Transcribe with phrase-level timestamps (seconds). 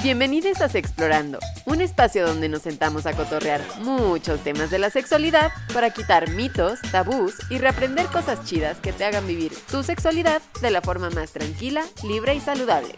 [0.00, 5.50] Bienvenidos a Explorando, un espacio donde nos sentamos a cotorrear muchos temas de la sexualidad
[5.74, 10.70] para quitar mitos, tabús y reaprender cosas chidas que te hagan vivir tu sexualidad de
[10.70, 12.94] la forma más tranquila, libre y saludable.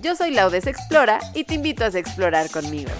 [0.00, 2.92] Yo soy Laudes Explora y te invito a explorar conmigo.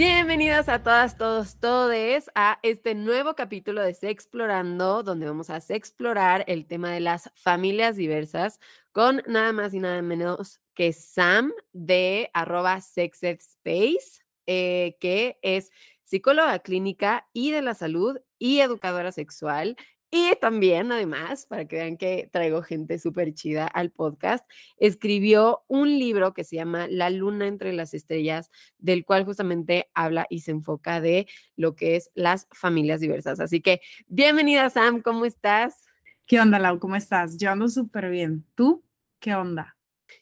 [0.00, 6.42] Bienvenidas a todas, todos, todes a este nuevo capítulo de Explorando, donde vamos a explorar
[6.48, 8.60] el tema de las familias diversas
[8.92, 15.70] con nada más y nada menos que Sam de arroba sexspace, eh, que es
[16.04, 19.76] psicóloga clínica y de la salud y educadora sexual.
[20.12, 24.44] Y también, además, para que vean que traigo gente súper chida al podcast,
[24.76, 30.26] escribió un libro que se llama La luna entre las estrellas, del cual justamente habla
[30.28, 33.38] y se enfoca de lo que es las familias diversas.
[33.38, 35.84] Así que, bienvenida Sam, ¿cómo estás?
[36.26, 36.80] ¿Qué onda, Lau?
[36.80, 37.38] ¿Cómo estás?
[37.38, 38.44] Yo ando súper bien.
[38.56, 38.84] ¿Tú?
[39.20, 39.76] ¿Qué onda?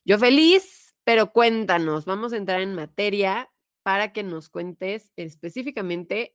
[0.05, 3.51] Yo feliz, pero cuéntanos, vamos a entrar en materia
[3.82, 6.34] para que nos cuentes específicamente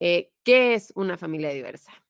[0.00, 2.03] eh, qué es una familia diversa.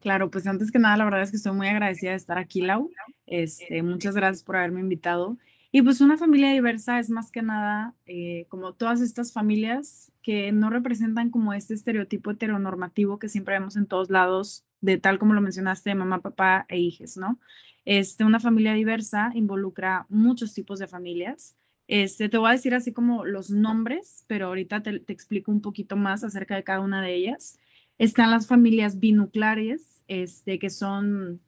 [0.00, 2.62] Claro, pues antes que nada, la verdad es que estoy muy agradecida de estar aquí,
[2.62, 2.90] Lau.
[3.26, 5.36] Este, muchas gracias por haberme invitado.
[5.72, 10.52] Y pues una familia diversa es más que nada eh, como todas estas familias que
[10.52, 15.34] no representan como este estereotipo heteronormativo que siempre vemos en todos lados, de tal como
[15.34, 17.38] lo mencionaste, mamá, papá e hijos, ¿no?
[17.84, 21.56] Este, una familia diversa involucra muchos tipos de familias.
[21.88, 25.60] Este, te voy a decir así como los nombres, pero ahorita te, te explico un
[25.60, 27.58] poquito más acerca de cada una de ellas.
[28.00, 31.42] Están las familias binucleares, este, que son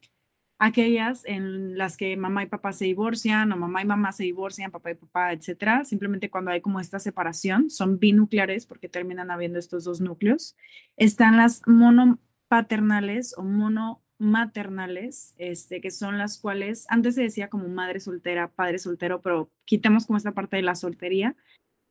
[0.59, 4.69] aquellas en las que mamá y papá se divorcian o mamá y mamá se divorcian,
[4.69, 5.83] papá y papá, etcétera.
[5.83, 10.55] Simplemente cuando hay como esta separación, son binucleares porque terminan habiendo estos dos núcleos.
[10.95, 17.99] Están las monopaternales o monomaternales, este, que son las cuales antes se decía como madre
[17.99, 21.35] soltera, padre soltero, pero quitemos como esta parte de la soltería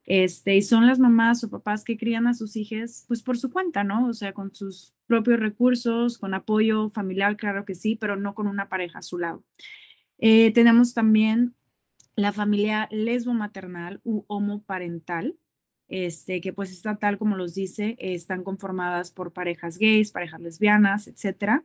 [0.05, 3.53] este, y son las mamás o papás que crían a sus hijos, pues por su
[3.53, 4.09] cuenta, ¿no?
[4.09, 8.47] O sea, con sus propios recursos, con apoyo familiar, claro que sí, pero no con
[8.49, 9.45] una pareja a su lado.
[10.19, 11.55] Eh, tenemos también
[12.17, 15.37] la familia lesbo-maternal u homoparental,
[15.89, 21.07] este, que pues está tal como los dice, están conformadas por parejas gays, parejas lesbianas,
[21.07, 21.65] etcétera.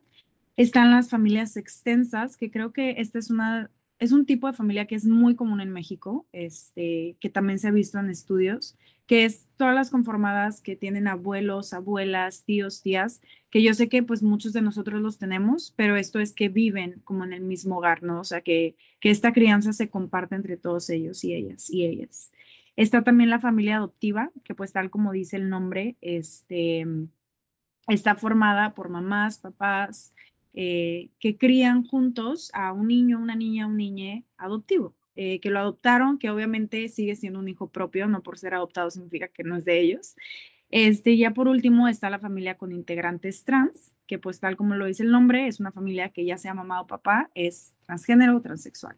[0.57, 4.85] Están las familias extensas, que creo que esta es una es un tipo de familia
[4.85, 8.77] que es muy común en México, este, que también se ha visto en estudios,
[9.07, 14.03] que es todas las conformadas que tienen abuelos, abuelas, tíos, tías, que yo sé que
[14.03, 17.77] pues muchos de nosotros los tenemos, pero esto es que viven como en el mismo
[17.77, 18.19] hogar, ¿no?
[18.19, 22.31] O sea, que, que esta crianza se comparte entre todos ellos y ellas y ellas.
[22.75, 26.85] Está también la familia adoptiva, que pues tal como dice el nombre, este,
[27.87, 30.13] está formada por mamás, papás,
[30.59, 35.59] eh, que crían juntos a un niño, una niña, un niñe adoptivo, eh, que lo
[35.59, 39.55] adoptaron, que obviamente sigue siendo un hijo propio, no por ser adoptado significa que no
[39.55, 40.15] es de ellos.
[40.71, 44.87] Este, ya por último está la familia con integrantes trans, que pues tal como lo
[44.87, 48.41] dice el nombre, es una familia que ya sea mamá o papá, es transgénero o
[48.41, 48.97] transexual.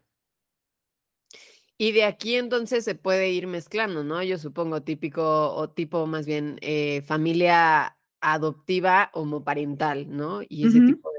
[1.78, 4.24] Y de aquí entonces se puede ir mezclando, ¿no?
[4.24, 10.42] Yo supongo típico o tipo más bien eh, familia adoptiva homoparental, ¿no?
[10.48, 11.19] Y ese tipo de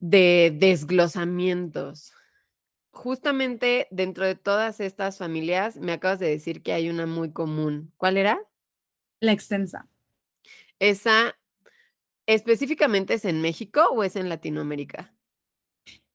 [0.00, 2.12] de desglosamientos.
[2.90, 7.92] Justamente dentro de todas estas familias, me acabas de decir que hay una muy común.
[7.96, 8.40] ¿Cuál era?
[9.20, 9.86] La extensa.
[10.78, 11.36] ¿Esa
[12.26, 15.14] específicamente es en México o es en Latinoamérica?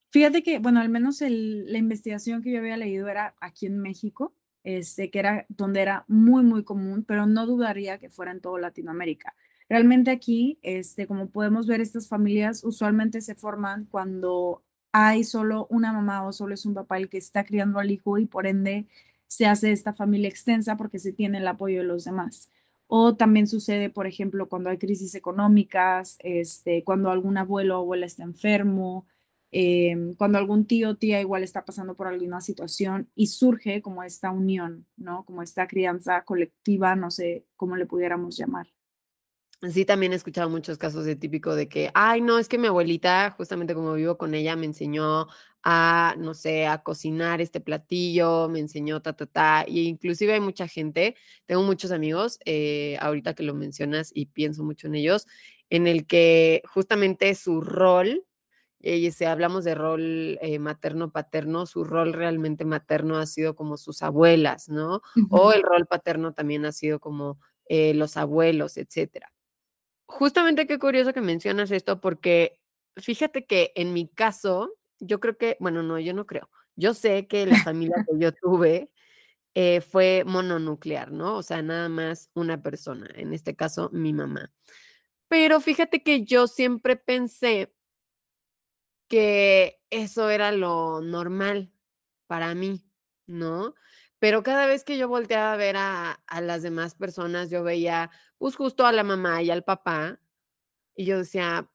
[0.09, 4.34] Fíjate que, bueno, al menos la investigación que yo había leído era aquí en México,
[4.63, 8.59] este, que era donde era muy, muy común, pero no dudaría que fuera en toda
[8.59, 9.35] Latinoamérica.
[9.69, 15.91] Realmente aquí, este, como podemos ver, estas familias usualmente se forman cuando hay solo una
[15.91, 18.87] mamá o solo es un papá el que está criando al hijo y por ende
[19.27, 22.51] se hace esta familia extensa porque se tiene el apoyo de los demás.
[22.87, 28.05] O también sucede, por ejemplo, cuando hay crisis económicas, este, cuando algún abuelo o abuela
[28.05, 29.07] está enfermo,
[29.51, 34.03] em, cuando algún tío o tía igual está pasando por alguna situación y surge como
[34.03, 35.25] esta unión, ¿no?
[35.25, 38.68] Como esta crianza colectiva, no sé cómo le pudiéramos llamar.
[39.63, 42.68] Sí, también he escuchado muchos casos de típico de que, ay, no, es que mi
[42.68, 45.28] abuelita, justamente como vivo con ella, me enseñó
[45.63, 50.40] a, no sé, a cocinar este platillo, me enseñó ta, ta, ta, y inclusive hay
[50.42, 51.16] mucha gente,
[51.46, 55.25] tengo muchos amigos, eh, ahorita que lo mencionas y pienso mucho en ellos,
[55.69, 58.24] en el que justamente su rol,
[58.81, 64.02] y si hablamos de rol eh, materno-paterno, su rol realmente materno ha sido como sus
[64.04, 65.02] abuelas, ¿no?
[65.30, 69.31] O el rol paterno también ha sido como eh, los abuelos, etcétera.
[70.10, 72.60] Justamente qué curioso que mencionas esto porque
[72.98, 76.50] fíjate que en mi caso, yo creo que, bueno, no, yo no creo.
[76.75, 78.92] Yo sé que la familia que yo tuve
[79.56, 81.38] eh, fue mononuclear, ¿no?
[81.38, 84.52] O sea, nada más una persona, en este caso mi mamá.
[85.30, 87.74] Pero fíjate que yo siempre pensé
[89.10, 91.72] que eso era lo normal
[92.28, 92.84] para mí,
[93.28, 93.75] ¿no?
[94.25, 98.10] Pero cada vez que yo volteaba a ver a, a las demás personas, yo veía,
[98.39, 100.19] pues justo a la mamá y al papá,
[100.95, 101.69] y yo decía,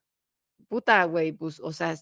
[0.66, 1.94] puta, güey, pues, o sea,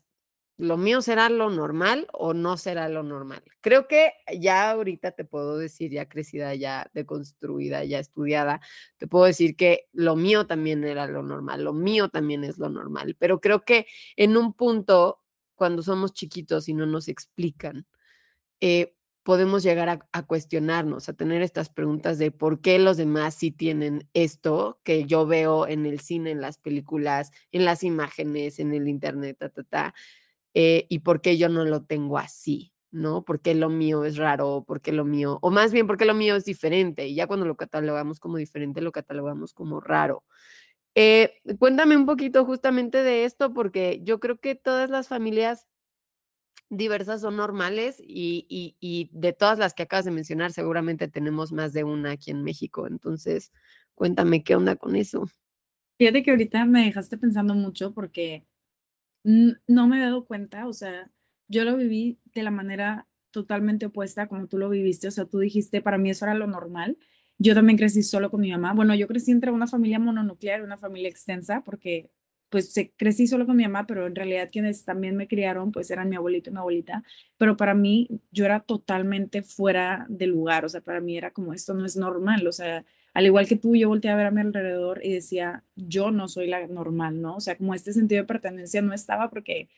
[0.56, 3.42] lo mío será lo normal o no será lo normal.
[3.60, 8.62] Creo que ya ahorita te puedo decir, ya crecida, ya deconstruida, ya estudiada,
[8.96, 12.70] te puedo decir que lo mío también era lo normal, lo mío también es lo
[12.70, 13.86] normal, pero creo que
[14.16, 15.20] en un punto,
[15.56, 17.86] cuando somos chiquitos y no nos explican,
[18.62, 18.94] eh,
[19.28, 24.08] podemos llegar a, cuestionarnos, a tener estas preguntas de por qué los demás sí tienen
[24.14, 28.88] esto que yo veo en el cine, en las películas, en las imágenes, en el
[28.88, 29.94] internet, ta, ta, ta
[30.54, 33.22] eh, y por qué yo no lo tengo así, ¿no?
[33.22, 34.64] ¿Por qué lo mío es raro?
[34.66, 35.38] ¿Por qué lo mío?
[35.42, 37.06] O más bien, ¿por qué lo mío es diferente?
[37.06, 40.24] Y ya cuando lo catalogamos como diferente, lo catalogamos como raro.
[40.94, 45.66] Eh, cuéntame un poquito justamente de esto, porque yo creo que todas las familias
[46.70, 51.52] diversas son normales y, y, y, de todas las que acabas de mencionar, seguramente tenemos
[51.52, 52.86] más de una aquí en México.
[52.86, 53.52] Entonces,
[53.94, 55.28] cuéntame qué onda con eso.
[55.98, 58.46] Fíjate que ahorita me dejaste pensando mucho porque
[59.24, 61.10] no me he dado cuenta, o sea,
[61.48, 65.38] yo lo viví de la manera totalmente opuesta como tú lo viviste, o sea, tú
[65.38, 66.98] dijiste, para mí eso era lo normal.
[67.38, 68.72] Yo también crecí solo con mi mamá.
[68.74, 72.10] Bueno, yo crecí entre una familia mononuclear, una familia extensa, porque
[72.50, 76.08] pues crecí solo con mi mamá, pero en realidad quienes también me criaron, pues eran
[76.08, 77.02] mi abuelito y mi abuelita.
[77.36, 81.52] Pero para mí, yo era totalmente fuera de lugar, o sea, para mí era como
[81.52, 82.84] esto no es normal, o sea,
[83.14, 86.28] al igual que tú, yo volteé a ver a mi alrededor y decía, yo no
[86.28, 87.36] soy la normal, ¿no?
[87.36, 89.68] O sea, como este sentido de pertenencia no estaba porque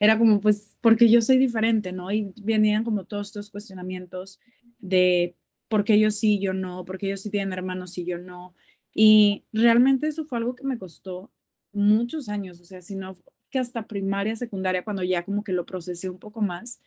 [0.00, 2.10] era como, pues, porque yo soy diferente, ¿no?
[2.12, 4.40] Y venían como todos estos cuestionamientos
[4.78, 5.36] de
[5.68, 8.54] por qué yo sí, yo no, por qué ellos sí tienen hermanos y yo no.
[8.94, 11.30] Y realmente eso fue algo que me costó
[11.76, 13.16] muchos años, o sea, sino
[13.50, 16.80] que hasta primaria, secundaria, cuando ya como que lo procesé un poco más.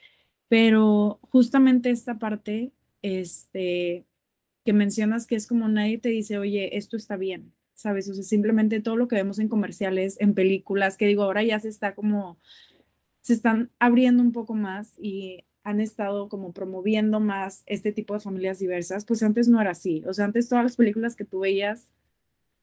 [0.50, 4.06] Pero justamente esta parte, este,
[4.66, 8.10] que mencionas que es como nadie te dice, oye, esto está bien, ¿sabes?
[8.10, 11.60] O sea, simplemente todo lo que vemos en comerciales, en películas, que digo, ahora ya
[11.60, 12.40] se está como,
[13.22, 18.20] se están abriendo un poco más y han estado como promoviendo más este tipo de
[18.22, 20.04] familias diversas, pues antes no era así.
[20.08, 21.94] O sea, antes todas las películas que tú veías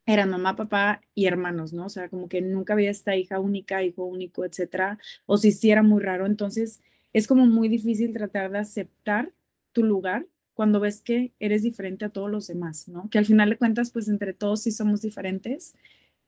[0.06, 1.86] eran mamá, papá y hermanos, ¿no?
[1.86, 4.98] O sea, como que nunca había esta hija única, hijo único, etcétera.
[5.26, 6.26] O si sí era muy raro.
[6.26, 6.80] Entonces,
[7.12, 9.32] es como muy difícil tratar de aceptar
[9.72, 13.10] tu lugar cuando ves que eres diferente a todos los demás, ¿no?
[13.10, 15.74] Que al final de cuentas, pues entre todos sí somos diferentes,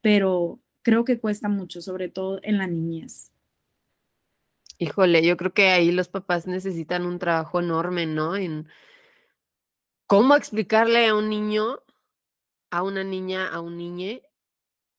[0.02, 3.32] pero creo que cuesta mucho, sobre todo en la niñez.
[4.78, 8.36] Híjole, yo creo que ahí los papás necesitan un trabajo enorme, ¿no?
[8.36, 8.68] En
[10.06, 11.80] cómo explicarle a un niño,
[12.70, 14.22] a una niña, a un niñe,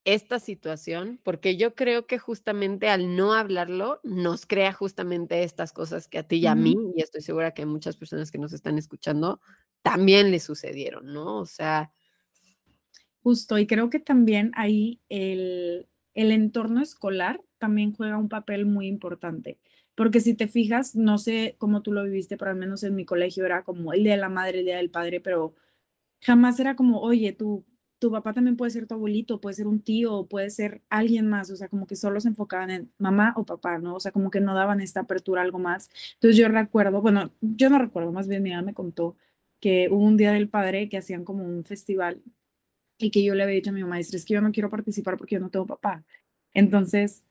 [0.06, 6.08] esta situación, porque yo creo que justamente al no hablarlo nos crea justamente estas cosas
[6.08, 8.54] que a ti y a mí, y estoy segura que a muchas personas que nos
[8.54, 9.40] están escuchando,
[9.82, 11.38] también le sucedieron, ¿no?
[11.38, 11.92] O sea...
[13.22, 18.88] Justo, y creo que también ahí el, el entorno escolar también juega un papel muy
[18.88, 19.60] importante,
[19.94, 23.04] porque si te fijas, no sé cómo tú lo viviste, pero al menos en mi
[23.06, 25.54] colegio era como el día de la madre, el día del padre, pero
[26.22, 27.66] jamás era como, oye, tú
[28.00, 31.52] tu papá también puede ser tu abuelito, puede ser un tío, puede ser alguien más,
[31.52, 33.96] o sea, como que solo se enfocaban en mamá o papá, ¿no?
[33.96, 35.90] O sea, como que no daban esta apertura algo más.
[36.14, 39.18] Entonces yo recuerdo, bueno, yo no recuerdo, más bien mi mamá me contó
[39.60, 42.22] que hubo un día del padre que hacían como un festival
[42.98, 45.18] y que yo le había dicho a mi maestra, es que yo no quiero participar
[45.18, 46.06] porque yo no tengo papá.
[46.54, 47.26] Entonces,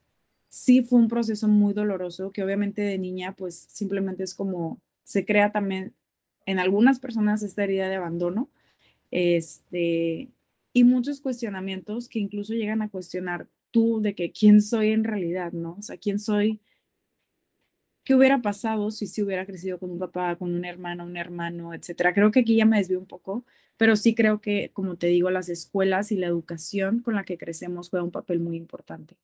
[0.49, 5.25] sí fue un proceso muy doloroso que obviamente de niña, pues simplemente es como se
[5.25, 5.95] crea también
[6.47, 8.51] en algunas personas esta herida de abandono.
[9.11, 10.29] Este,
[10.73, 15.53] y muchos cuestionamientos que incluso llegan a cuestionar tú de que quién soy en realidad,
[15.53, 15.77] ¿no?
[15.79, 16.61] O sea, quién soy,
[18.05, 21.75] qué hubiera pasado si sí hubiera crecido con un papá, con un hermano, un hermano,
[21.75, 22.15] etcétera.
[22.15, 23.45] Creo que aquí ya me desvío un poco,
[23.77, 27.39] pero sí creo que, como te digo, las escuelas y la educación con la que
[27.39, 29.17] crecemos juega un papel muy importante.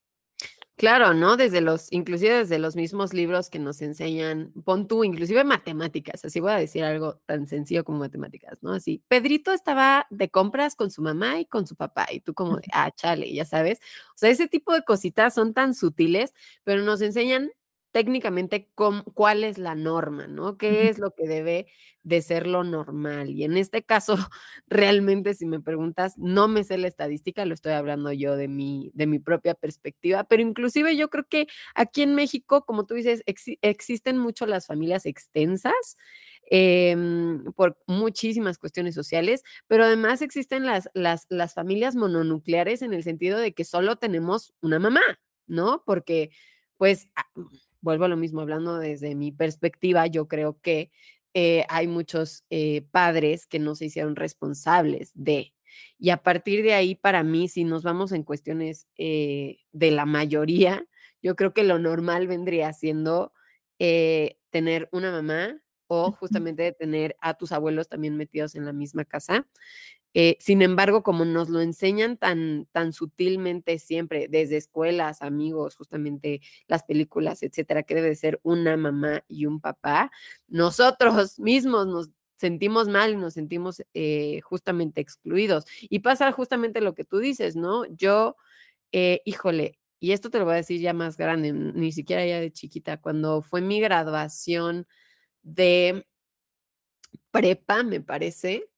[0.77, 1.37] Claro, ¿no?
[1.37, 6.41] Desde los, inclusive desde los mismos libros que nos enseñan, pon tú, inclusive matemáticas, así
[6.41, 8.73] voy a decir algo tan sencillo como matemáticas, ¿no?
[8.73, 12.57] Así, Pedrito estaba de compras con su mamá y con su papá, y tú como
[12.57, 13.79] de, ah, chale, ya sabes.
[14.09, 16.33] O sea, ese tipo de cositas son tan sutiles,
[16.65, 17.51] pero nos enseñan
[17.95, 18.69] técnicamente
[19.13, 20.57] cuál es la norma, ¿no?
[20.57, 21.67] ¿Qué es lo que debe
[22.03, 23.29] de ser lo normal?
[23.29, 24.17] Y en este caso,
[24.67, 28.91] realmente, si me preguntas, no me sé la estadística, lo estoy hablando yo de mi,
[28.95, 33.23] de mi propia perspectiva, pero inclusive yo creo que aquí en México, como tú dices,
[33.61, 35.95] existen mucho las familias extensas.
[36.51, 43.03] Em, por muchísimas cuestiones sociales, pero además existen las, las, las familias mononucleares en el
[43.03, 45.01] sentido de que solo tenemos una mamá,
[45.47, 45.81] ¿no?
[45.85, 46.29] Porque,
[46.77, 47.07] pues,
[47.85, 50.91] vuelvo a lo mismo, hablando desde mi perspectiva, yo creo que
[51.35, 55.53] eh, hay muchos eh, padres que no se hicieron responsables de.
[55.99, 60.05] Y a partir de ahí, para mí, si nos vamos en cuestiones eh, de la
[60.05, 60.85] mayoría,
[61.21, 63.31] yo creo que lo normal vendría siendo
[63.77, 69.45] tener una mamá o justamente tener a tus abuelos también metidos en la misma casa.
[70.17, 76.39] Eh, sin embargo, como nos lo enseñan tan, tan sutilmente siempre, desde escuelas, amigos, justamente
[76.67, 80.11] las películas, etcétera, que debe ser una mamá y un papá,
[80.47, 85.65] nosotros mismos nos sentimos mal y nos sentimos eh, justamente excluidos.
[85.81, 87.85] Y pasa justamente lo que tú dices, ¿no?
[87.87, 88.37] Yo,
[88.93, 92.39] eh, híjole, y esto te lo voy a decir ya más grande, ni siquiera ya
[92.39, 94.87] de chiquita, cuando fue mi graduación
[95.43, 96.05] de
[97.31, 98.69] prepa, me parece,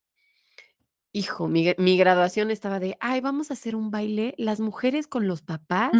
[1.12, 5.40] Hijo, mi, graduación estaba de, ay, vamos a hacer un baile, las mujeres con los
[5.40, 5.92] papás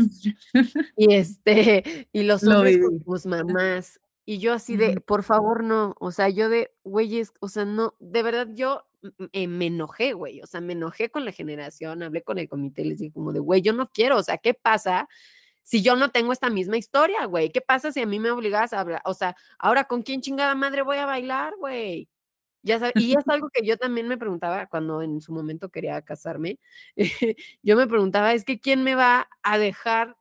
[0.97, 4.00] y este, y los hombres con sus mamás.
[4.27, 5.95] Y yo así de, por favor, no.
[5.99, 8.85] O sea, yo de, güeyes, o sea, no, de verdad, yo
[9.33, 10.43] eh, me enojé, güey.
[10.43, 13.41] O sea, me enojé con la generación, hablé con el comité, les dije como de,
[13.41, 14.19] güey, yo no quiero.
[14.19, 15.09] O sea, ¿qué pasa
[15.62, 17.50] si yo no tengo esta misma historia, güey?
[17.50, 19.00] ¿Qué pasa si a mí me obligas a hablar?
[19.07, 22.11] O sea, ahora, ¿con quién chingada madre voy a bailar, güey?
[22.62, 26.59] Ya y es algo que yo también me preguntaba cuando en su momento quería casarme.
[27.62, 30.17] yo me preguntaba, es que ¿quién me va a dejar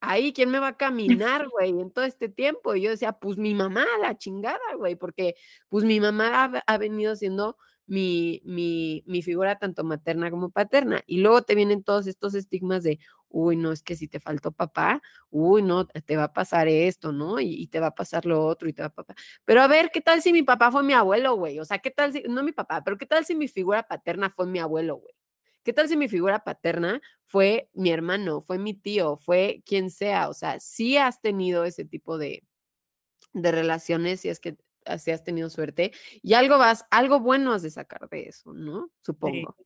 [0.00, 0.32] ahí?
[0.32, 2.74] ¿Quién me va a caminar, güey, en todo este tiempo?
[2.74, 5.34] Y yo decía, pues mi mamá, la chingada, güey, porque
[5.68, 7.56] pues mi mamá ha, ha venido siendo
[7.92, 11.02] mi, mi, mi, figura tanto materna como paterna.
[11.06, 14.50] Y luego te vienen todos estos estigmas de, uy, no, es que si te faltó
[14.50, 17.38] papá, uy, no, te va a pasar esto, ¿no?
[17.38, 19.14] Y, te va a pasar lo otro y te va a pasar.
[19.44, 21.60] Pero a ver, ¿qué tal si mi papá fue mi abuelo, güey?
[21.60, 24.30] O sea, ¿qué tal si, no mi papá, pero qué tal si mi figura paterna
[24.30, 25.14] fue mi abuelo, güey?
[25.62, 30.30] ¿Qué tal si mi figura paterna fue mi hermano, fue mi tío, fue quien sea?
[30.30, 32.42] O sea, sí has tenido ese tipo de,
[33.34, 34.56] de relaciones, si es que
[34.98, 38.90] si has tenido suerte, y algo vas, algo bueno has de sacar de eso, ¿no?
[39.00, 39.56] Supongo.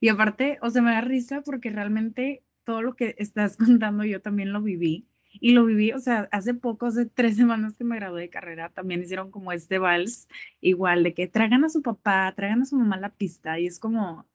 [0.00, 4.20] Y aparte, o sea, me da risa porque realmente todo lo que estás contando yo
[4.20, 5.06] también lo viví.
[5.38, 8.70] Y lo viví, o sea, hace poco, hace tres semanas que me gradué de carrera,
[8.70, 10.28] también hicieron como este vals,
[10.62, 13.66] igual, de que traigan a su papá, traigan a su mamá a la pista, y
[13.66, 14.26] es como,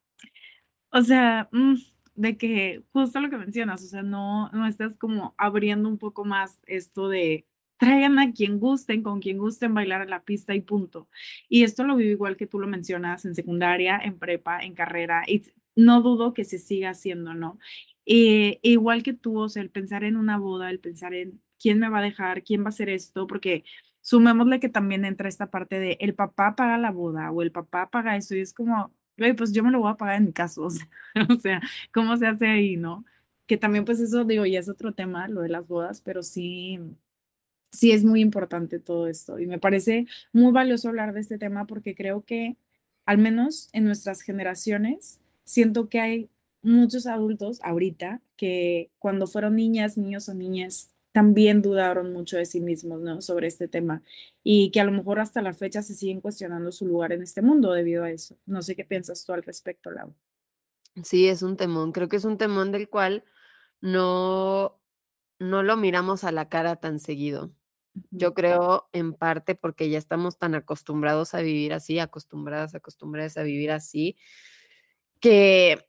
[0.91, 1.75] o sea, mm,
[2.15, 6.23] de que justo lo que mencionas, o sea, no, no estás como abriendo un poco
[6.23, 7.47] más esto de
[7.81, 11.09] traigan a quien gusten, con quien gusten bailar a la pista y punto.
[11.49, 15.23] Y esto lo vivo igual que tú lo mencionas en secundaria, en prepa, en carrera,
[15.27, 15.43] y
[15.75, 17.57] no dudo que se siga haciendo, ¿no?
[18.05, 21.89] Igual que tú, o sea, el pensar en una boda, el pensar en quién me
[21.89, 23.63] va a dejar, quién va a hacer esto, porque
[24.01, 27.89] sumémosle que también entra esta parte de el papá paga la boda o el papá
[27.89, 28.93] paga eso y es como,
[29.37, 30.87] pues yo me lo voy a pagar en mi caso, o sea,
[31.29, 31.61] o sea,
[31.93, 33.05] ¿cómo se hace ahí, no?
[33.47, 36.79] Que también pues eso, digo, ya es otro tema, lo de las bodas, pero sí,
[37.71, 41.65] sí es muy importante todo esto y me parece muy valioso hablar de este tema
[41.65, 42.57] porque creo que
[43.05, 46.29] al menos en nuestras generaciones siento que hay
[46.61, 52.61] muchos adultos ahorita que cuando fueron niñas, niños o niñas también dudaron mucho de sí
[52.61, 53.21] mismos, ¿no?
[53.21, 54.01] Sobre este tema
[54.43, 57.41] y que a lo mejor hasta la fecha se siguen cuestionando su lugar en este
[57.41, 58.37] mundo debido a eso.
[58.45, 60.13] No sé qué piensas tú al respecto, Lau.
[61.03, 61.91] Sí, es un temón.
[61.91, 63.23] Creo que es un temón del cual
[63.81, 64.79] no,
[65.39, 67.53] no lo miramos a la cara tan seguido.
[68.11, 73.43] Yo creo en parte porque ya estamos tan acostumbrados a vivir así, acostumbradas, acostumbradas a
[73.43, 74.17] vivir así,
[75.19, 75.85] que,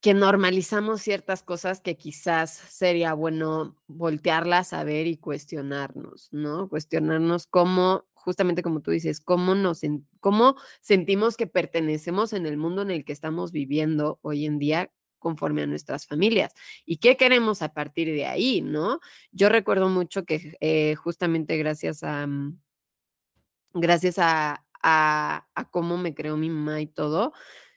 [0.00, 6.68] que normalizamos ciertas cosas que quizás sería bueno voltearlas a ver y cuestionarnos, ¿no?
[6.68, 9.82] Cuestionarnos cómo, justamente como tú dices, cómo nos
[10.20, 14.90] cómo sentimos que pertenecemos en el mundo en el que estamos viviendo hoy en día
[15.24, 16.52] conforme a nuestras familias.
[16.84, 19.00] ¿Y qué queremos a partir de ahí, no?
[19.32, 22.60] Yo recuerdo mucho que eh, justamente gracias a, mm,
[23.72, 27.32] gracias a, a, cómo me creó mi mamá y todo,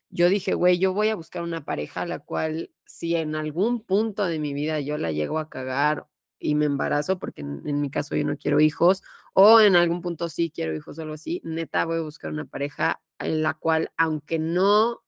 [0.10, 3.82] yo dije, güey, yo voy a buscar una pareja a la cual si en algún
[3.82, 6.08] punto de mi vida yo la llego a cagar
[6.40, 10.02] y me embarazo, porque en, en, mi caso yo no quiero hijos, o en algún
[10.02, 13.54] punto sí quiero hijos o algo así, neta voy a buscar una pareja en la
[13.54, 15.02] cual, aunque no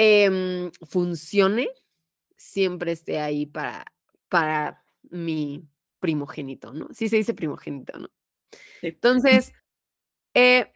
[0.00, 1.68] Em, funcione,
[2.36, 3.84] siempre esté ahí para,
[4.28, 6.88] para mi, primogénito, ¿no?
[6.92, 8.08] Sí se dice primogénito, ¿no?
[8.82, 9.52] Entonces,
[10.34, 10.72] eh,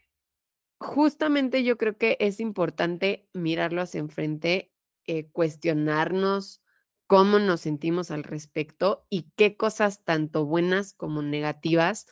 [0.79, 4.73] justamente yo creo que es importante mirarlo hacia enfrente,
[5.07, 6.63] eh, cuestionarnos
[7.07, 12.07] cómo nos sentimos al respecto y qué cosas tanto buenas como negativas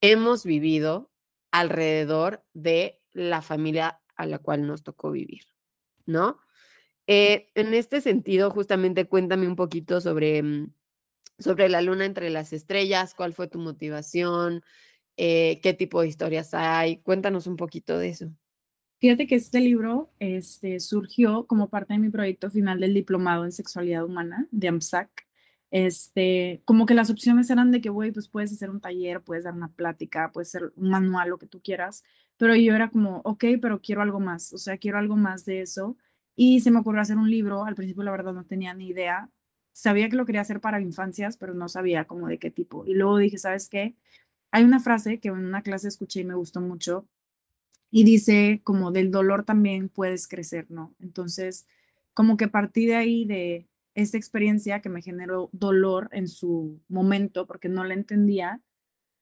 [0.00, 1.12] hemos vivido
[1.50, 5.44] alrededor de la familia a la cual nos tocó vivir,
[6.06, 6.40] ¿no?
[7.06, 10.72] Eh, en este sentido, justamente cuéntame un poquito sobre, mm,
[11.38, 14.62] sobre la luna entre las estrellas, cuál fue tu motivación,
[15.16, 16.98] eh, qué tipo de historias hay.
[16.98, 18.30] Cuéntanos un poquito de eso.
[18.98, 23.52] Fíjate que este libro este, surgió como parte de mi proyecto final del diplomado en
[23.52, 25.26] sexualidad humana de AMSAC.
[25.70, 29.44] Este, como que las opciones eran de que, güey, pues puedes hacer un taller, puedes
[29.44, 32.04] dar una plática, puedes hacer un manual, lo que tú quieras,
[32.38, 35.62] pero yo era como, ok, pero quiero algo más, o sea, quiero algo más de
[35.62, 35.96] eso.
[36.36, 39.30] Y se me ocurrió hacer un libro, al principio la verdad no tenía ni idea,
[39.72, 42.86] sabía que lo quería hacer para infancias, pero no sabía como de qué tipo.
[42.86, 43.96] Y luego dije, ¿sabes qué?
[44.52, 47.08] Hay una frase que en una clase escuché y me gustó mucho,
[47.90, 50.94] y dice como del dolor también puedes crecer, ¿no?
[51.00, 51.66] Entonces,
[52.14, 57.46] como que partí de ahí de esta experiencia que me generó dolor en su momento
[57.46, 58.60] porque no la entendía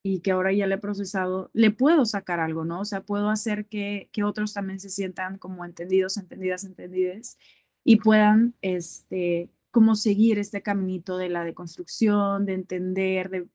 [0.06, 2.80] y que ahora ya le he procesado, le puedo sacar algo, ¿no?
[2.80, 7.38] O sea, puedo hacer que, que otros también se sientan como entendidos, entendidas, entendidas
[7.84, 13.49] y puedan, este, como seguir este caminito de la deconstrucción, de entender, de,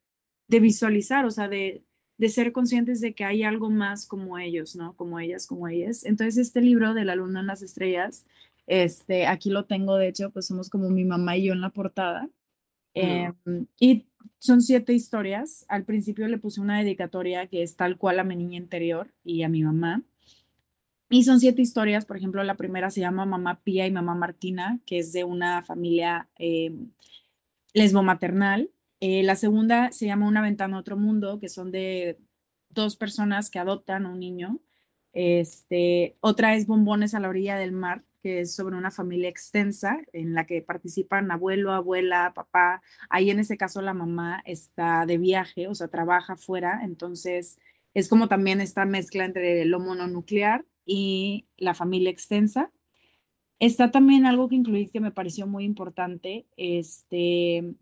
[0.47, 1.83] de visualizar, o sea, de,
[2.17, 4.95] de ser conscientes de que hay algo más como ellos, ¿no?
[4.95, 6.03] Como ellas, como ellas.
[6.03, 8.25] Entonces, este libro de La Luna en las Estrellas,
[8.65, 11.69] este, aquí lo tengo, de hecho, pues somos como mi mamá y yo en la
[11.69, 12.27] portada.
[12.95, 14.08] Em, y
[14.39, 15.65] son siete historias.
[15.67, 19.43] Al principio le puse una dedicatoria que es tal cual a mi niña interior y
[19.43, 20.03] a mi mamá.
[21.09, 24.79] Y son siete historias, por ejemplo, la primera se llama Mamá Pía y Mamá Martina,
[24.85, 26.71] que es de una familia eh,
[27.73, 28.69] lesbo-maternal.
[28.99, 32.19] Eh, la segunda se llama Una ventana a otro mundo, que son de
[32.69, 34.59] dos personas que adoptan a un niño.
[35.13, 39.99] Este, otra es Bombones a la orilla del mar, que es sobre una familia extensa
[40.13, 42.81] en la que participan abuelo, abuela, papá.
[43.09, 47.59] Ahí en ese caso la mamá está de viaje, o sea, trabaja fuera, entonces
[47.93, 52.71] es como también esta mezcla entre lo mononuclear y la familia extensa.
[53.59, 57.75] Está también algo que incluí que me pareció muy importante, este,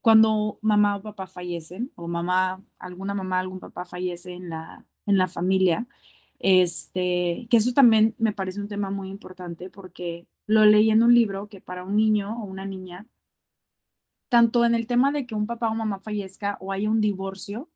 [0.00, 5.18] cuando mamá o papá fallecen, o mamá, alguna mamá, algún papá fallece en la, en
[5.18, 5.86] la familia,
[6.40, 11.14] este, que eso también me parece un tema muy importante porque lo leí en un
[11.14, 13.06] libro que para un niño o una niña,
[14.28, 17.70] tanto en el tema de que un papá o mamá fallezca o haya un divorcio,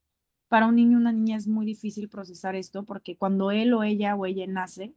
[0.48, 3.82] para un niño o una niña es muy difícil procesar esto porque cuando él o
[3.82, 4.94] ella o ella nace,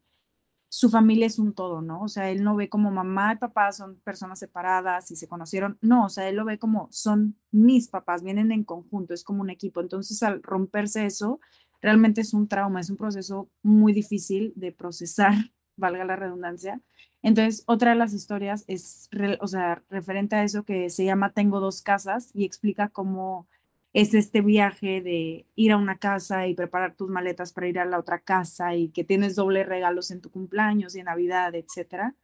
[0.69, 2.01] su familia es un todo, ¿no?
[2.03, 5.77] O sea, él no ve como mamá y papá son personas separadas y se conocieron,
[5.81, 9.41] no, o sea, él lo ve como son mis papás, vienen en conjunto, es como
[9.41, 9.81] un equipo.
[9.81, 11.39] Entonces, al romperse eso,
[11.81, 15.33] realmente es un trauma, es un proceso muy difícil de procesar,
[15.75, 16.81] valga la redundancia.
[17.21, 19.09] Entonces, otra de las historias es,
[19.39, 23.47] o sea, referente a eso que se llama Tengo dos casas y explica cómo
[23.93, 27.85] es este viaje de ir a una casa y preparar tus maletas para ir a
[27.85, 32.15] la otra casa y que tienes doble regalos en tu cumpleaños y en Navidad, etcétera.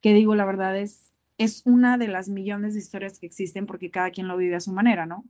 [0.00, 3.90] Que digo, la verdad es, es una de las millones de historias que existen porque
[3.90, 5.24] cada quien lo vive a su manera, ¿no?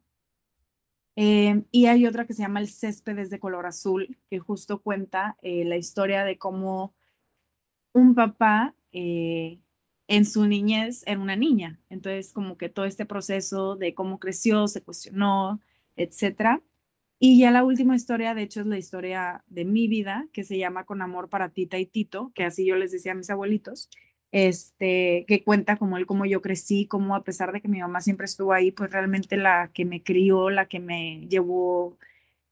[1.20, 5.37] Eh, y hay otra que se llama El césped de color azul, que justo cuenta
[5.42, 6.94] eh, la historia de cómo
[7.92, 9.59] un papá eh,
[10.07, 11.81] en su niñez era una niña.
[11.90, 15.61] Entonces, como que todo este proceso de cómo creció, se cuestionó,
[15.96, 16.62] etcétera.
[17.18, 20.57] Y ya la última historia, de hecho, es la historia de mi vida, que se
[20.57, 23.90] llama Con amor para Tita y Tito, que así yo les decía a mis abuelitos,
[24.33, 28.01] este, que cuenta como él, cómo yo crecí, cómo a pesar de que mi mamá
[28.01, 31.99] siempre estuvo ahí, pues realmente la que me crió, la que me llevó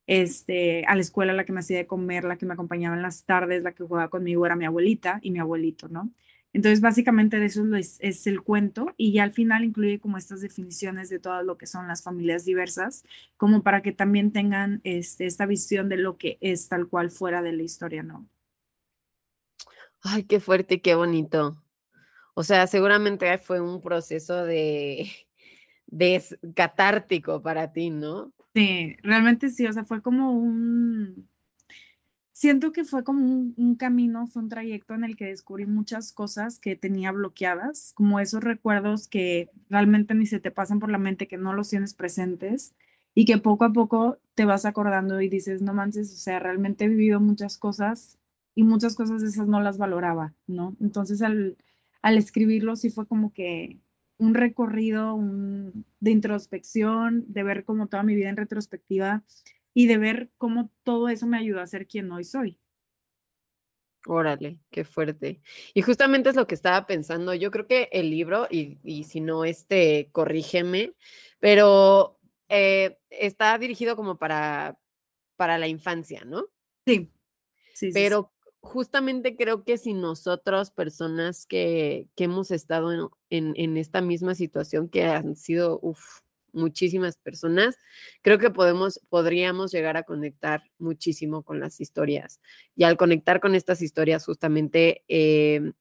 [0.06, 3.02] este, a la escuela, la que me hacía de comer, la que me acompañaba en
[3.02, 6.10] las tardes, la que jugaba conmigo era mi abuelita y mi abuelito, ¿no?
[6.52, 11.10] Entonces, básicamente de eso es, el cuento y ya al final incluye como estas definiciones
[11.10, 13.04] de todo lo que son las familias diversas,
[13.36, 17.42] como para que también tengan este, esta visión de lo que es tal cual fuera
[17.42, 18.26] de la historia, ¿no?
[20.02, 21.62] Ay, qué fuerte qué bonito.
[22.38, 25.10] O sea, seguramente fue un proceso de,
[25.86, 26.22] de
[26.54, 28.30] catártico para ti, ¿no?
[28.54, 31.26] Sí, realmente sí, o sea, fue como un,
[32.32, 36.58] siento que fue como un, camino, fue un trayecto en el que descubrí muchas cosas
[36.58, 41.28] que tenía bloqueadas, como esos recuerdos que realmente ni se te pasan por la mente,
[41.28, 42.76] que no los tienes presentes
[43.14, 46.84] y que poco a poco te vas acordando y dices, no manches, o sea, realmente
[46.84, 48.18] he vivido muchas cosas
[48.54, 50.76] y muchas cosas de esas no las valoraba, ¿no?
[50.78, 51.56] Entonces al,
[52.06, 53.80] al escribirlo sí fue como que
[54.16, 55.18] un recorrido
[55.98, 59.24] de introspección, de ver como toda mi vida en retrospectiva
[59.74, 62.60] y de ver cómo todo eso me ayudó a ser quien hoy soy.
[64.06, 65.40] Órale, qué fuerte.
[65.74, 67.34] Y justamente es lo que estaba pensando.
[67.34, 70.92] Yo creo que el libro, y, y si no, este, corrígeme,
[71.40, 74.78] pero eh, está dirigido como para,
[75.34, 76.46] para la infancia, ¿no?
[76.86, 77.10] Sí.
[77.74, 78.32] Sí, pero
[78.66, 84.88] justamente creo que si nosotros, personas que, que hemos estado en, en, esta misma situación,
[84.88, 85.80] que han sido,
[86.52, 87.78] muchísimas personas,
[88.22, 92.40] creo que podemos, podríamos llegar a conectar muchísimo con las historias.
[92.74, 95.72] Y al conectar con estas historias, justamente, eh,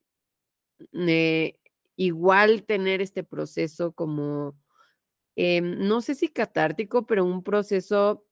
[1.95, 4.57] igual tener este proceso como,
[5.35, 8.25] eh, no sé si catártico, pero un proceso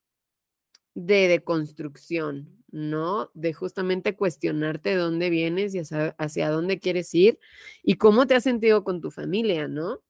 [0.94, 3.30] de deconstrucción, ¿no?
[3.36, 7.40] De justamente cuestionarte de dónde vienes y hacia, hacia, dónde quieres ir
[7.84, 10.02] y cómo te has sentido con tu familia, ¿no?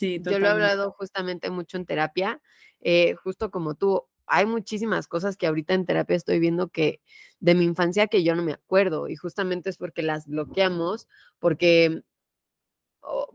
[0.00, 2.42] Yo lo he hablado justamente mucho en terapia,
[2.80, 4.02] eh, justo como tú.
[4.26, 7.00] Hay muchísimas cosas que ahorita en terapia estoy viendo que
[7.38, 11.06] de mi infancia que yo no me acuerdo y justamente es porque las bloqueamos,
[11.38, 12.02] porque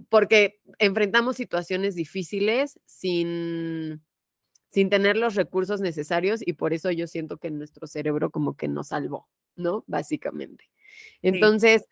[0.10, 4.04] porque enfrentamos situaciones difíciles sin,
[4.70, 8.68] sin tener los recursos necesarios y por eso yo siento que nuestro cerebro como que
[8.68, 9.84] nos salvó, ¿no?
[9.88, 10.70] Básicamente.
[11.22, 11.88] Entonces,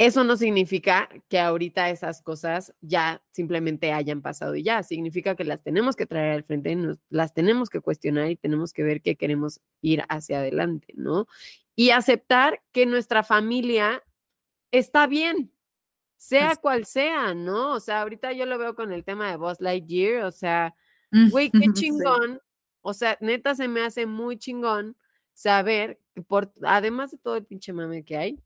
[0.00, 5.44] eso no significa que ahorita esas cosas ya simplemente hayan pasado y ya, significa que
[5.44, 6.74] las tenemos que traer al frente,
[7.10, 11.26] las tenemos que cuestionar y tenemos que ver qué queremos ir hacia adelante, ¿no?
[11.76, 14.02] Y aceptar que nuestra familia
[14.70, 15.52] está bien,
[16.16, 17.72] sea cual sea, ¿no?
[17.74, 20.74] O sea, ahorita yo lo veo con el tema de Boss Lightyear, o sea,
[21.30, 22.40] güey, qué chingón,
[22.82, 24.96] o sea, neta se me hace muy chingón
[25.34, 28.42] saber, por, además de todo el pinche mame que hay,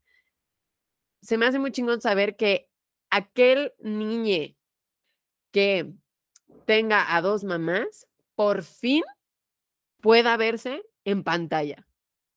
[1.22, 2.68] se me hace muy chingón saber que
[3.10, 4.54] aquel niño
[5.50, 5.92] que
[6.66, 9.02] tenga a dos mamás, por fin
[10.00, 11.86] pueda verse en pantalla.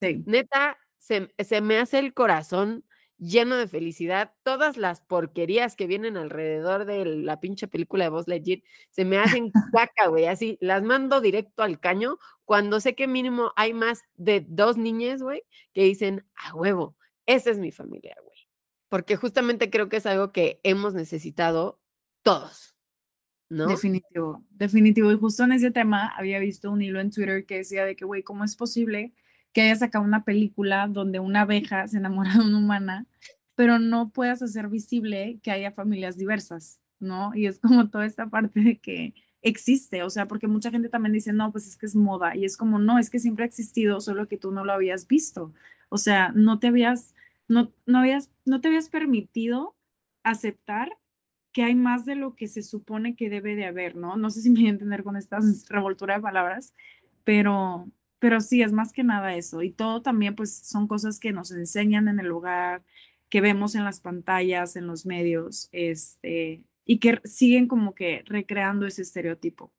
[0.00, 2.84] Neta, se, se, me hace el corazón
[3.18, 4.32] lleno de felicidad.
[4.42, 9.18] Todas las porquerías que vienen alrededor de la pinche película de Buzz Lightyear se me
[9.18, 10.26] hacen caca, güey.
[10.26, 15.22] Así, las mando directo al caño cuando sé que mínimo hay más de dos niñas,
[15.22, 15.42] güey,
[15.74, 18.28] que dicen, a huevo, esa es mi familia, güey
[18.88, 21.80] porque justamente creo que es algo que hemos necesitado
[22.22, 22.76] todos,
[23.48, 23.66] ¿no?
[23.66, 25.12] Definitivo, definitivo.
[25.12, 28.04] Y justo en ese tema había visto un hilo en Twitter que decía de que,
[28.04, 29.14] güey, ¿cómo es posible
[29.58, 33.06] que haya sacado una película donde una abeja se enamora de una humana,
[33.56, 37.34] pero no puedas hacer visible que haya familias diversas, ¿no?
[37.34, 41.12] Y es como toda esta parte de que existe, o sea, porque mucha gente también
[41.12, 43.48] dice, no, pues es que es moda, y es como, no, es que siempre ha
[43.48, 45.52] existido, solo que tú no lo habías visto,
[45.88, 47.16] o sea, no te habías
[47.48, 49.74] no, no, habías, no te habías permitido
[50.22, 50.96] aceptar
[51.50, 54.16] que hay más de lo que se supone que debe de haber, ¿no?
[54.16, 56.74] No sé si me voy a entender con esta revoltura de palabras,
[57.24, 57.88] pero,
[58.18, 59.62] pero sí, es más que nada eso.
[59.62, 62.82] Y todo también, pues, son cosas que nos enseñan en el hogar,
[63.28, 68.86] que vemos en las pantallas, en los medios, este, y que siguen como que recreando
[68.86, 69.72] ese estereotipo.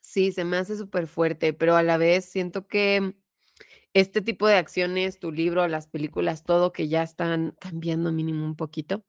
[0.00, 3.14] Sí, se me hace súper fuerte, pero a la vez siento que
[3.94, 8.56] este tipo de acciones, tu libro, las películas, todo que ya están cambiando mínimo un
[8.56, 9.04] poquito,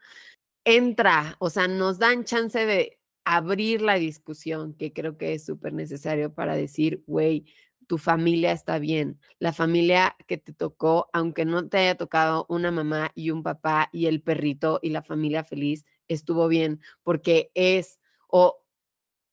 [0.65, 5.73] entra, o sea, nos dan chance de abrir la discusión, que creo que es súper
[5.73, 7.45] necesario para decir, güey,
[7.87, 12.71] tu familia está bien, la familia que te tocó, aunque no te haya tocado una
[12.71, 17.99] mamá y un papá y el perrito y la familia feliz, estuvo bien, porque es
[18.27, 18.63] o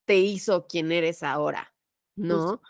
[0.05, 1.73] te hizo quien eres ahora,
[2.17, 2.61] ¿no?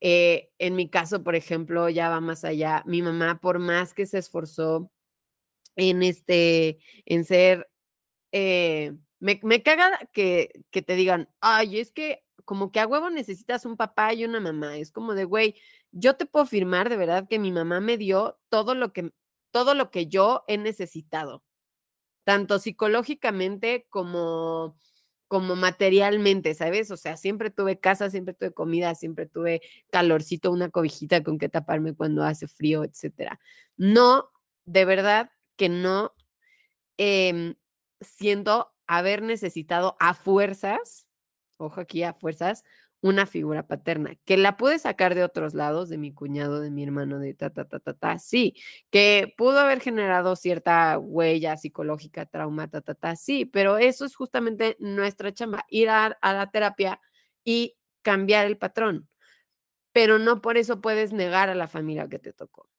[0.00, 2.82] Eh, en mi caso, por ejemplo, ya va más allá.
[2.86, 4.90] Mi mamá, por más que se esforzó
[5.76, 7.70] en este, en ser,
[8.32, 13.10] eh, me, me, caga que, que te digan, ay, es que como que a huevo
[13.10, 14.76] necesitas un papá y una mamá.
[14.78, 15.56] Es como de, güey,
[15.92, 19.12] yo te puedo firmar de verdad que mi mamá me dio todo lo que,
[19.50, 21.44] todo lo que yo he necesitado,
[22.24, 24.76] tanto psicológicamente como
[25.34, 26.90] como materialmente, ¿sabes?
[26.92, 31.48] O sea, siempre tuve casa, siempre tuve comida, siempre tuve calorcito, una cobijita con que
[31.48, 33.40] taparme cuando hace frío, etcétera.
[33.76, 34.30] No,
[34.64, 36.14] de verdad que no
[36.98, 37.56] eh,
[38.00, 41.08] siento haber necesitado a fuerzas,
[41.56, 42.64] ojo aquí a fuerzas,
[43.04, 46.84] una figura paterna, que la pude sacar de otros lados, de mi cuñado, de mi
[46.84, 48.54] hermano, de ta, ta, ta, ta, ta, sí,
[48.88, 54.16] que pudo haber generado cierta huella psicológica, trauma, ta, ta, ta, sí, pero eso es
[54.16, 56.98] justamente nuestra chamba, ir a, la terapia
[57.44, 59.06] y cambiar el patrón,
[59.92, 62.70] pero no por eso puedes negar a la familia que te tocó.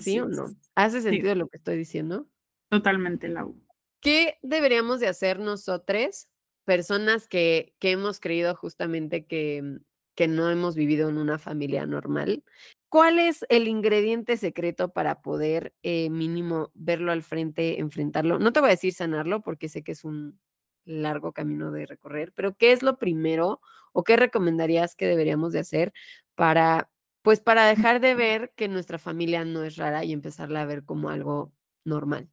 [0.00, 0.46] ¿Sí o no?
[0.74, 2.28] ¿Hace sentido lo que estoy diciendo?
[2.70, 3.56] Totalmente, Lau.
[4.00, 6.28] ¿Qué deberíamos de hacer nosotros,
[6.68, 9.76] personas que, que hemos creído justamente que, mm,
[10.14, 12.44] que no hemos vivido en una familia normal?
[12.90, 18.38] ¿Cuál es el ingrediente secreto para poder, eh, mínimo verlo al frente, enfrentarlo?
[18.38, 20.38] No te voy a decir sanarlo, porque sé que es un
[20.84, 23.60] largo camino de recorrer, pero ¿qué es lo primero
[23.92, 25.92] o qué recomendarías que deberíamos de hacer
[26.34, 26.90] para,
[27.22, 30.84] pues, para dejar de ver que nuestra familia no es rara y empezarla a ver
[30.84, 31.52] como algo
[31.84, 32.28] normal?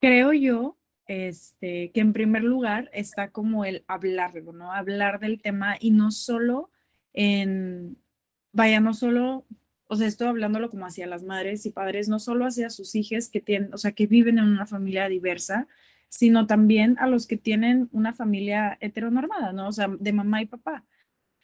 [0.00, 0.78] Creo yo,
[1.12, 4.72] este, que en primer lugar está como el hablarlo, ¿no?
[4.72, 6.70] Hablar del tema y no solo
[7.12, 7.98] en,
[8.50, 9.44] vaya, no solo,
[9.88, 13.28] o sea, estoy hablándolo como hacia las madres y padres, no solo hacia sus hijos
[13.28, 15.68] que tienen, o sea, que viven en una familia diversa,
[16.08, 19.68] sino también a los que tienen una familia heteronormada, ¿no?
[19.68, 20.82] O sea, de mamá y papá.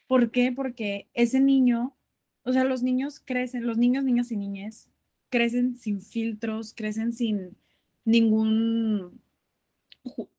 [0.07, 0.51] ¿Por qué?
[0.51, 1.95] Porque ese niño,
[2.43, 4.91] o sea, los niños crecen, los niños, niñas y niñas
[5.29, 7.59] crecen sin filtros, crecen sin
[8.07, 9.21] ningún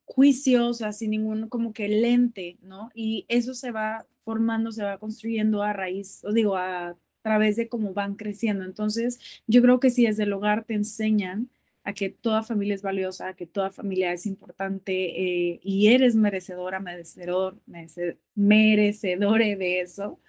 [0.06, 2.90] juicio, o sea, sin ningún como que lente, ¿no?
[2.94, 7.70] Y eso se va formando, se va construyendo a raíz, o digo, a través de
[7.70, 8.66] cómo van creciendo.
[8.66, 11.50] Entonces, yo creo que si desde el hogar te enseñan
[11.84, 16.16] a que toda familia es valiosa, a que toda familia es importante eh, y eres
[16.16, 17.60] merecedora, merecedor,
[18.36, 20.20] merecedore de eso,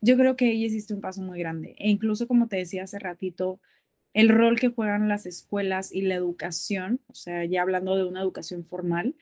[0.00, 1.74] yo creo que ahí existe un paso muy grande.
[1.78, 3.60] E incluso, como te decía hace ratito,
[4.12, 8.20] el rol que juegan las escuelas y la educación, o sea, ya hablando de una
[8.20, 9.14] educación formal,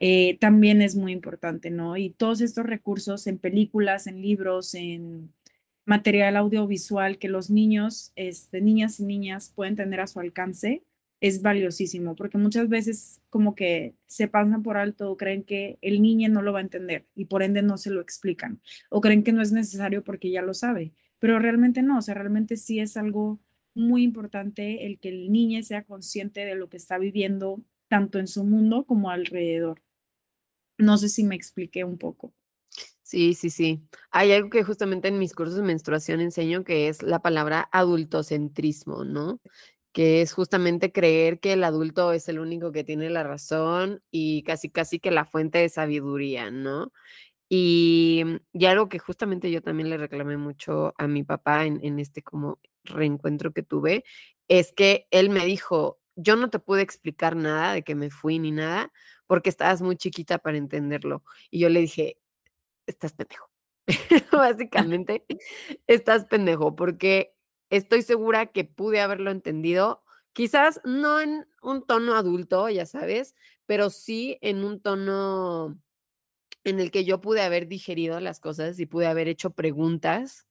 [0.00, 1.96] eh, también es muy importante, ¿no?
[1.96, 5.32] Y todos estos recursos en películas, en libros, en
[5.86, 10.84] material audiovisual que los niños, este, niñas y niñas pueden tener a su alcance,
[11.20, 16.00] es valiosísimo, porque muchas veces como que se pasan por alto o creen que el
[16.02, 18.60] niño no lo va a entender y por ende no se lo explican,
[18.90, 22.14] o creen que no es necesario porque ya lo sabe, pero realmente no, o sea,
[22.14, 23.40] realmente sí es algo
[23.78, 28.26] muy importante el que el niño sea consciente de lo que está viviendo tanto en
[28.26, 29.82] su mundo como alrededor.
[30.78, 32.34] No sé si me expliqué un poco.
[33.02, 33.82] Sí, sí, sí.
[34.10, 39.04] Hay algo que justamente en mis cursos de menstruación enseño que es la palabra adultocentrismo,
[39.04, 39.40] ¿no?
[39.92, 44.42] Que es justamente creer que el adulto es el único que tiene la razón y
[44.42, 46.92] casi, casi que la fuente de sabiduría, ¿no?
[47.48, 51.98] Y, y algo que justamente yo también le reclamé mucho a mi papá en, en
[52.00, 54.04] este como reencuentro que tuve,
[54.48, 58.38] es que él me dijo, yo no te pude explicar nada de que me fui
[58.38, 58.92] ni nada,
[59.26, 61.22] porque estabas muy chiquita para entenderlo.
[61.50, 62.18] Y yo le dije,
[62.86, 63.50] estás pendejo.
[64.32, 65.24] Básicamente,
[65.86, 67.34] estás pendejo, porque
[67.70, 73.34] estoy segura que pude haberlo entendido, quizás no en un tono adulto, ya sabes,
[73.66, 75.78] pero sí en un tono
[76.64, 80.46] en el que yo pude haber digerido las cosas y pude haber hecho preguntas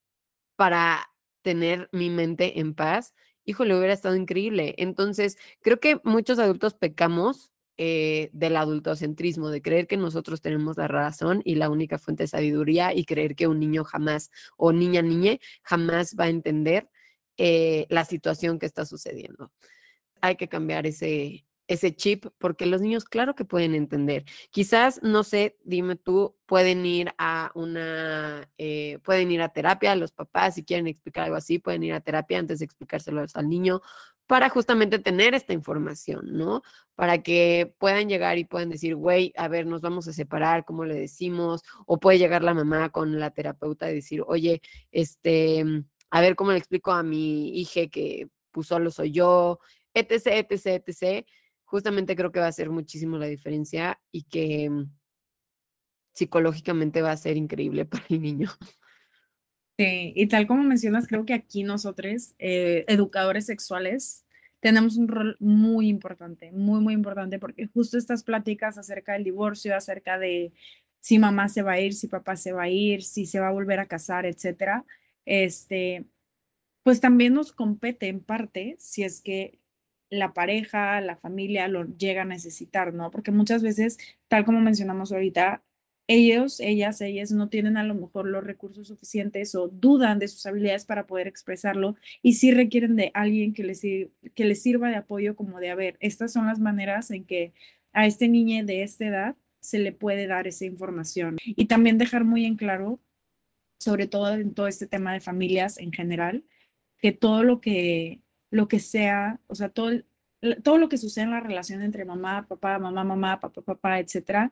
[0.56, 1.10] para
[1.48, 3.14] tener mi mente en paz,
[3.46, 4.76] híjole, hubiera estado increíble.
[4.80, 10.90] Entonces, creo que muchos adultos pecamos eh, del adultocentrismo, de creer que nosotros tenemos la
[10.90, 15.02] razón y la única fuente de sabiduría y creer que un niño jamás o niña
[15.02, 16.90] niñe jamás va a entender
[17.38, 19.54] eh, la situación que está sucediendo.
[20.20, 24.26] Hay que cambiar ese, ese chip, porque los niños, claro que pueden entender.
[24.52, 30.12] Quizás, no sé, dime tú, pueden ir a una, eh, pueden ir a terapia, los
[30.12, 33.82] papás, si quieren explicar algo así, pueden ir a terapia antes de explicárselo al niño,
[34.28, 36.62] para justamente tener esta información, ¿no?
[36.96, 40.84] Para que puedan llegar y puedan decir, güey, a ver, nos vamos a separar, ¿cómo
[40.86, 41.64] le decimos?
[41.86, 45.64] O puede llegar la mamá con la terapeuta y decir, oye, este,
[46.10, 49.60] a ver, ¿cómo le explico a mi hija que pues solo soy yo,
[49.94, 51.26] etc., etc., etc.,
[51.68, 54.90] justamente creo que va a hacer muchísimo la diferencia y que mm,
[56.14, 58.50] psicológicamente va a ser increíble para el niño.
[59.78, 64.26] Sí, y tal como mencionas, creo que aquí nosotros, eh, educadores sexuales,
[64.60, 69.76] tenemos un rol muy importante, muy, muy importante, porque justo estas pláticas acerca del divorcio,
[69.76, 70.54] acerca de
[71.00, 73.50] si mamá se va a ir, si papá se va a ir, si se va
[73.50, 74.84] a volver a casar, etcétera,
[75.26, 76.06] este,
[76.82, 79.60] pues también nos compete en parte si es que
[80.10, 83.12] la pareja, la familia lo llega a necesitar, ¿no?
[83.12, 85.64] Porque muchas veces, tal como mencionamos ahorita,
[86.08, 90.46] ellos, ellas, ellas no tienen a lo mejor los recursos suficientes o dudan de sus
[90.46, 94.96] habilidades para poder expresarlo y sí requieren de alguien que les, que les sirva de
[94.96, 97.54] apoyo como de, a ver, estas son las maneras en que
[97.92, 101.38] a este niño de esta edad se le puede dar esa información.
[101.44, 103.02] Y también dejar muy en claro,
[103.80, 106.46] sobre todo en todo este tema de familias en general,
[107.00, 109.92] que todo lo que lo que sea, o sea, todo,
[110.64, 114.52] todo lo que sucede en la relación entre mamá, papá, mamá, mamá, papá, papá, etcétera,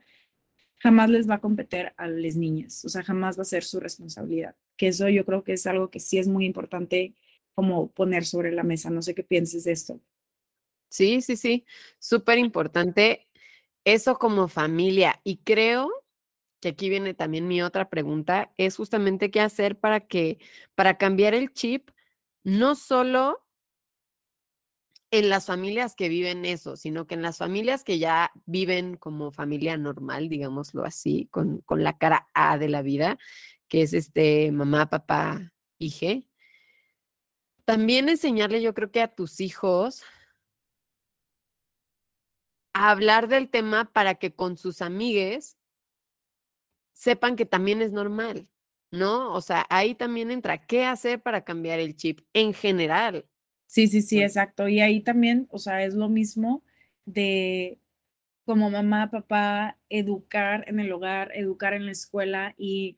[0.80, 3.80] jamás les va a competir a las niñas, o sea, jamás va a ser su
[3.80, 4.56] responsabilidad.
[4.78, 7.16] Que eso yo creo que es algo que sí es muy importante
[7.54, 8.90] como poner sobre la mesa.
[8.90, 10.02] No sé qué pienses de esto.
[10.90, 11.66] Sí, sí, sí,
[12.00, 13.28] súper importante
[13.86, 15.22] eso como familia.
[15.24, 15.90] Y creo
[16.60, 20.40] que aquí viene también mi otra pregunta, es justamente qué hacer para que,
[20.74, 21.92] para cambiar el chip,
[22.44, 23.45] no solo
[25.20, 29.32] en las familias que viven eso, sino que en las familias que ya viven como
[29.32, 33.18] familia normal, digámoslo así, con, con la cara A de la vida,
[33.68, 36.22] que es este mamá, papá, hija.
[37.66, 40.04] También enseñarle, yo creo que a tus hijos
[42.74, 45.58] a hablar del tema para que con sus amigues
[46.94, 48.50] sepan que también es normal,
[48.92, 49.34] ¿no?
[49.34, 53.26] O sea, ahí también entra, ¿qué hacer para cambiar el chip en general?
[53.76, 54.70] Sí, sí, sí, exacto.
[54.70, 56.64] Y ahí también, o sea, es lo mismo
[57.06, 57.78] de
[58.46, 62.98] como mamá, papá, educar en el hogar, educar en la escuela y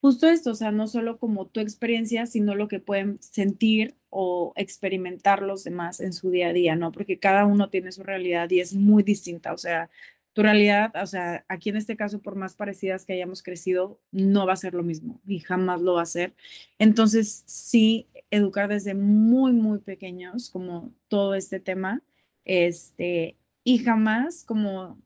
[0.00, 4.52] justo esto, o sea, no solo como tu experiencia, sino lo que pueden sentir o
[4.56, 6.92] experimentar los demás en su día a día, ¿no?
[6.92, 9.90] Porque cada uno tiene su realidad y es muy distinta, o sea,
[10.32, 14.46] tu realidad, o sea, aquí en este caso, por más parecidas que hayamos crecido, no
[14.46, 16.34] va a ser lo mismo y jamás lo va a ser.
[16.78, 22.02] Entonces, sí, educar desde muy, muy pequeños, como todo este tema,
[22.44, 24.98] este, y jamás como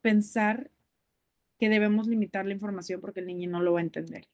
[0.00, 0.70] pensar
[1.58, 4.26] que debemos limitar la información porque el niño no lo va a entender.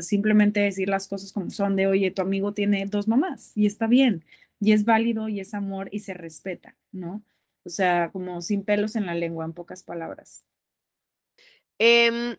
[0.00, 3.86] Simplemente decir las cosas como son de, oye, tu amigo tiene dos mamás y está
[3.86, 4.24] bien,
[4.58, 7.22] y es válido y es amor y se respeta, ¿no?
[7.64, 10.46] O sea, como sin pelos en la lengua, en pocas palabras.
[11.78, 12.36] Em,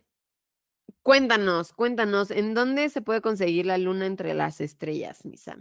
[1.04, 5.58] cuéntanos, cuéntanos, ¿en dónde se puede conseguir la luna entre las estrellas, Misa?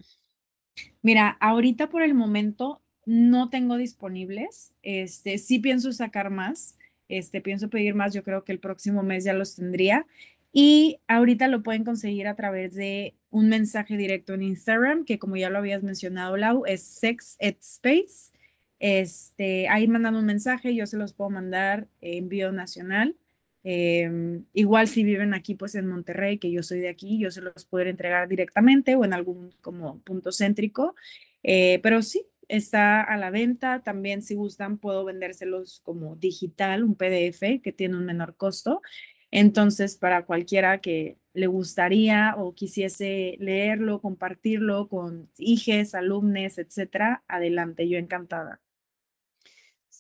[1.03, 4.75] Mira, ahorita por el momento no tengo disponibles.
[4.83, 6.79] Este, sí pienso sacar más.
[7.09, 10.07] Este, pienso pedir más, yo creo que el próximo mes ya los tendría.
[10.53, 15.37] Y ahorita lo pueden conseguir a través de un mensaje directo en Instagram, que como
[15.37, 18.33] ya lo habías mencionado, Lau, es Sex at Space.
[18.79, 23.17] Este, ahí mandan un mensaje, yo se los puedo mandar envío nacional.
[23.65, 27.43] Em, igual si viven aquí, pues en Monterrey, que yo soy de aquí, yo se
[27.43, 30.95] los puedo entregar directamente o en algún como punto céntrico.
[31.43, 33.83] Eh, pero sí, está a la venta.
[33.83, 38.83] También si gustan puedo vendérselos como digital, un PDF que tiene un menor costo.
[39.31, 47.89] Entonces, para cualquiera que le gustaría o quisiese leerlo, compartirlo con hijes, alumnos, etcétera, adelante,
[47.89, 48.62] yo encantada.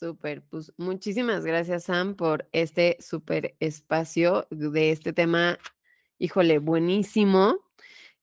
[0.02, 5.60] Súper, pues muchísimas gracias Sam por este súper espacio de este tema,
[6.18, 7.54] híjole, buenísimo.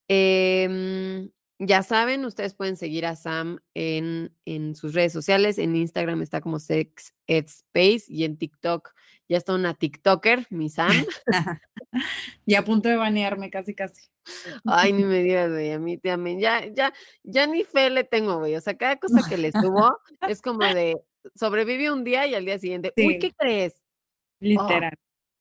[0.09, 5.57] Eh, ya saben, ustedes pueden seguir a Sam en, en sus redes sociales.
[5.57, 8.93] En Instagram está como Sex Space y en TikTok
[9.29, 11.05] ya está una TikToker, mi Sam.
[12.45, 14.09] y a punto de banearme casi, casi.
[14.65, 16.39] Ay, ni me digas, güey, a mí también.
[16.39, 16.91] Ya, ya,
[17.23, 18.55] ya ni fe le tengo, güey.
[18.55, 20.97] O sea, cada cosa que le subo es como de
[21.35, 23.73] sobrevive un día y al día siguiente, uy, ¿qué crees?
[24.57, 24.67] Oh.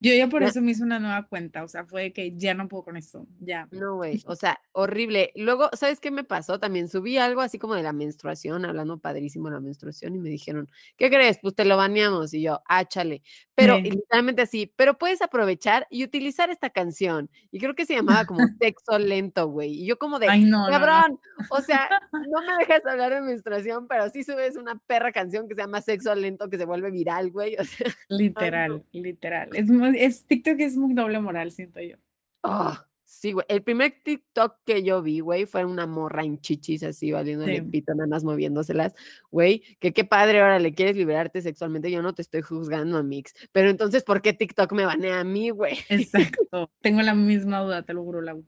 [0.01, 2.69] Yo ya por eso me hice una nueva cuenta, o sea, fue que ya no
[2.69, 3.67] puedo con esto, ya.
[3.73, 5.33] No, güey, o sea, horrible.
[5.35, 6.61] Luego, ¿sabes qué me pasó?
[6.61, 10.29] También subí algo así como de la menstruación, hablando padrísimo de la menstruación, y me
[10.29, 11.39] dijeron, ¿qué crees?
[11.43, 13.23] Pues te lo baneamos, y yo, áchale.
[13.57, 17.29] Pero literalmente así, pero puedes aprovechar y utilizar esta canción.
[17.51, 19.83] Y creo que se llamaba como Sexo Lento, güey.
[19.83, 21.19] Y yo como de, cabrón,
[21.51, 25.57] o sea, no me dejas hablar de menstruación, pero sí subes una perra canción que
[25.57, 27.57] se llama Sexo Lento que se vuelve viral, güey.
[27.59, 29.51] O sea, literal, literal.
[29.53, 31.97] Es muy es TikTok es muy doble moral, siento yo.
[32.43, 33.47] Ah, sí, güey.
[33.49, 37.61] El primer TikTok que yo vi, güey, fue una morra en chichis así, valiendo sí.
[37.63, 38.95] pito, nada más moviéndoselas.
[39.31, 41.91] Güey, que qué padre, ahora le quieres liberarte sexualmente.
[41.91, 43.35] Yo no te estoy juzgando, Mix.
[43.53, 45.79] Pero entonces, ¿por qué TikTok me banea a mí, güey?
[45.89, 46.71] Exacto.
[46.81, 48.45] Tengo la misma duda, te lo juro, Lau.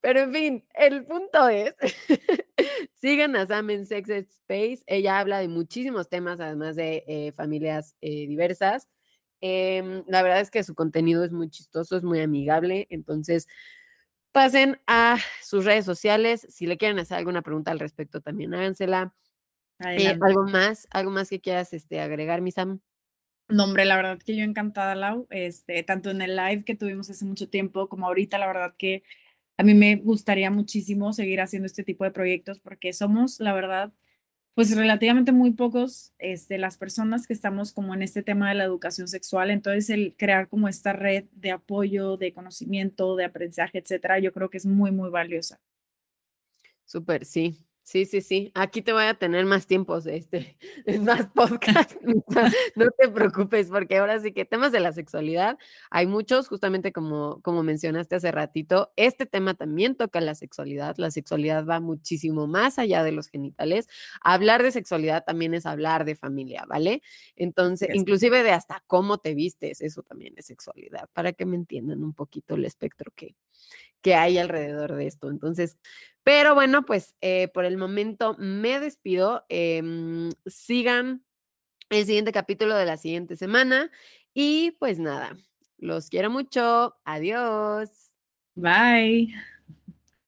[0.00, 1.74] Pero en fin, el punto es,
[2.94, 4.82] sigan a Sam en Sex Space.
[4.86, 8.88] Ella habla de muchísimos temas, además de eh, familias eh, diversas.
[9.40, 13.48] Eh, la verdad es que su contenido es muy chistoso, es muy amigable, entonces
[14.32, 16.46] pasen a sus redes sociales.
[16.50, 19.14] Si le quieren hacer alguna pregunta al respecto, también hágansela.
[19.80, 20.86] Eh, ¿Algo más?
[20.90, 22.80] ¿Algo más que quieras este, agregar, mi Sam?
[23.48, 27.10] No, hombre, la verdad que yo encantada, Lau, este, tanto en el live que tuvimos
[27.10, 29.02] hace mucho tiempo como ahorita, la verdad que
[29.56, 33.92] a mí me gustaría muchísimo seguir haciendo este tipo de proyectos porque somos, la verdad,
[34.54, 38.64] pues relativamente muy pocos este, las personas que estamos como en este tema de la
[38.64, 39.50] educación sexual.
[39.50, 44.50] Entonces, el crear como esta red de apoyo, de conocimiento, de aprendizaje, etcétera, yo creo
[44.50, 45.60] que es muy, muy valiosa.
[46.84, 48.52] Súper, sí, Sí, sí, sí.
[48.54, 50.56] Aquí te voy a tener más tiempos, este,
[51.02, 51.96] más podcast.
[52.76, 55.58] no te preocupes, porque ahora sí que temas de la sexualidad
[55.90, 58.92] hay muchos, justamente como, como mencionaste hace ratito.
[58.94, 60.98] Este tema también toca la sexualidad.
[60.98, 63.88] La sexualidad va muchísimo más allá de los genitales.
[64.22, 67.02] Hablar de sexualidad también es hablar de familia, ¿vale?
[67.34, 72.04] Entonces, inclusive de hasta cómo te vistes, eso también es sexualidad, para que me entiendan
[72.04, 73.34] un poquito el espectro que,
[74.00, 75.28] que hay alrededor de esto.
[75.28, 75.76] Entonces,
[76.30, 79.44] pero bueno, pues eh, por el momento me despido.
[79.48, 81.24] Em, sigan
[81.88, 83.90] el siguiente capítulo de la siguiente semana
[84.32, 85.36] y pues nada,
[85.76, 86.94] los quiero mucho.
[87.04, 88.14] Adiós.
[88.54, 89.34] Bye.